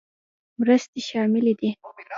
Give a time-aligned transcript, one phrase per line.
[0.59, 1.69] مرستې شاملې دي.